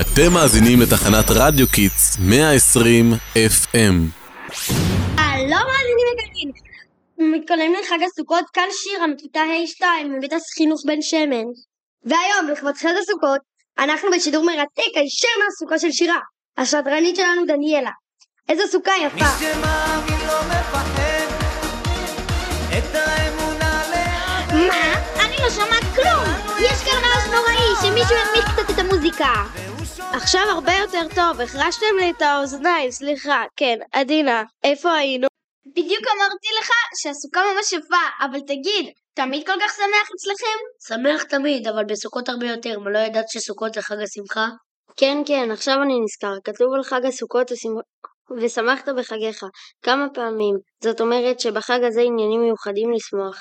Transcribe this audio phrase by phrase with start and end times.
[0.00, 3.94] אתם מאזינים לתחנת רדיו קידס 120 FM.
[5.18, 6.52] הלו מאזינים יקרים,
[7.18, 9.84] מתכוננים לחג הסוכות, כאן שירה מכיתה ה'2
[10.16, 11.44] מבית החינוך בן שמן.
[12.04, 13.40] והיום לכבוד חג הסוכות,
[13.78, 16.18] אנחנו בשידור מרתק הישר מהסוכה של שירה,
[16.58, 17.90] השדרנית שלנו דניאלה.
[18.48, 19.16] איזו סוכה יפה.
[19.16, 21.26] מי שמאמין לא מפחד,
[22.78, 24.68] את האמונה לאבד.
[24.68, 24.93] מה?
[25.44, 26.24] לא שומעת כלום!
[26.64, 29.32] יש כאן רעש נוראי, שמישהו ינמיך קצת את המוזיקה.
[30.16, 33.42] עכשיו הרבה יותר טוב, החרשתם לי את האוזניים, סליחה.
[33.56, 35.26] כן, עדינה, איפה היינו?
[35.66, 36.68] בדיוק אמרתי לך
[37.02, 40.58] שהסוכה ממש יפה, אבל תגיד, תמיד כל כך שמח אצלכם?
[40.88, 42.78] שמח תמיד, אבל בסוכות הרבה יותר.
[42.78, 44.46] מה לא ידעת שסוכות זה חג השמחה?
[44.96, 46.34] כן, כן, עכשיו אני נזכר.
[46.44, 49.44] כתוב על חג הסוכות "ושמח- ושמחת בחגיך.
[49.82, 50.54] כמה פעמים.
[50.84, 53.38] זאת אומרת שבחג הזה עניינים מיוחדים לשמוח.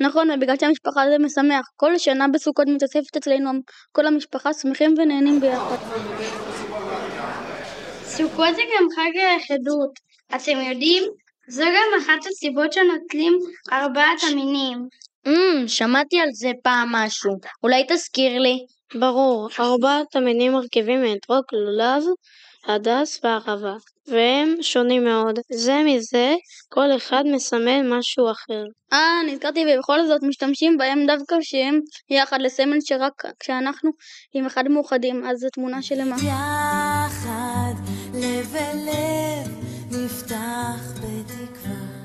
[0.00, 1.64] נכון, ובגלל שהמשפחה זה משמח.
[1.76, 3.50] כל שנה בסוכות מתאספת אצלנו
[3.92, 5.76] כל המשפחה שמחים ונהנים ביחד.
[8.04, 9.90] סוכות זה גם חג היחידות.
[10.36, 11.02] אתם יודעים?
[11.48, 13.38] זו גם אחת הסיבות שנוטלים
[13.72, 14.78] ארבעת המינים.
[15.26, 17.32] אמ, שמעתי על זה פעם משהו.
[17.62, 18.58] אולי תזכיר לי.
[18.94, 22.02] ברור, ארבעת המינים מרכיבים מאתרוג, לולב,
[22.66, 23.74] הדס וערבה.
[24.06, 25.38] והם שונים מאוד.
[25.52, 26.34] זה מזה,
[26.68, 28.64] כל אחד מסמל משהו אחר.
[28.92, 33.90] אה, נזכרתי ובכל זאת משתמשים בהם דווקא שהם יחד לסמל שרק כשאנחנו
[34.34, 36.16] עם אחד מאוחדים, אז זו תמונה שלמה.
[36.16, 37.74] יחד,
[38.14, 39.52] לב אל לב,
[39.90, 42.01] נפתח בתקווה.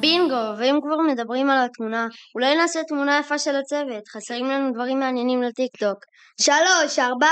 [0.00, 4.08] בינגו, ואם כבר מדברים על התמונה, אולי נעשה תמונה יפה של הצוות.
[4.08, 5.98] חסרים לנו דברים מעניינים לטיקטוק.
[6.40, 7.26] שלוש, ארבע.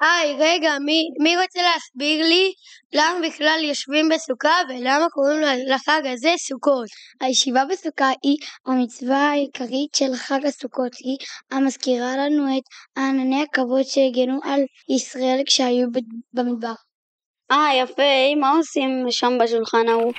[0.00, 2.52] היי, רגע, מי, מי רוצה להסביר לי
[2.92, 6.86] למה בכלל יושבים בסוכה ולמה קוראים לחג הזה סוכות?
[7.20, 11.16] הישיבה בסוכה היא המצווה העיקרית של חג הסוכות, היא
[11.50, 12.62] המזכירה לנו את
[12.98, 14.60] ענני הכבוד שהגנו על
[14.96, 15.86] ישראל כשהיו
[16.32, 16.74] במדבר.
[17.50, 20.12] אה, יפה, מה עושים שם בשולחן ההוא?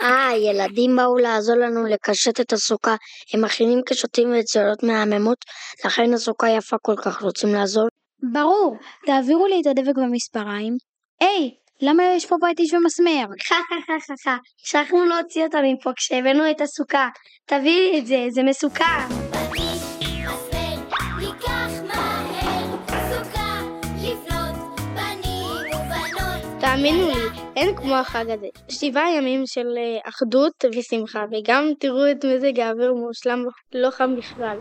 [0.00, 2.94] אה, ילדים באו לעזור לנו לקשט את הסוכה.
[3.34, 5.38] הם מכינים קשתים ויצירות מהממות,
[5.84, 7.22] לכן הסוכה יפה כל כך.
[7.22, 7.88] רוצים לעזור?
[8.32, 10.76] ברור, תעבירו לי את הדבק במספריים.
[11.20, 11.50] היי,
[11.82, 13.26] למה יש פה פטיש ומסמר?
[13.48, 14.36] חה חה חה חה חה.
[14.56, 17.08] שכחנו להוציא אותה מפה כשהבאנו את הסוכה.
[17.46, 18.84] תביאי לי את זה, זה מסוכן.
[26.60, 28.46] תאמינו לי, אין כמו החג הזה.
[28.68, 33.44] שבעה ימים של אה, אחדות ושמחה, וגם תראו את מזג האוויר מושלם,
[33.74, 34.58] לא חם בכלל.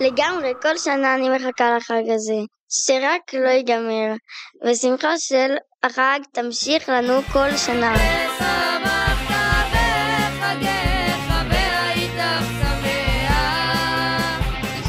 [0.00, 2.40] לגמרי, כל שנה אני מחכה לחג הזה.
[2.68, 4.14] שרק לא ייגמר.
[4.64, 7.94] ושמחה של החג תמשיך לנו כל שנה.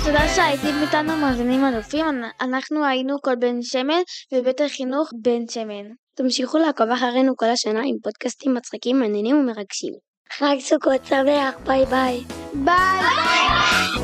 [0.06, 2.06] תודה שהייתם איתנו מאזינים אלופים,
[2.42, 4.02] אנחנו היינו כל בן שמן
[4.34, 6.07] בבית החינוך בן שמן.
[6.18, 9.94] תמשיכו לעקוב אחרינו כל השנה עם פודקאסטים מצחיקים, מעניינים ומרגשים.
[10.34, 12.24] חג סוכות שמח, ביי ביי.
[12.54, 13.97] ביי!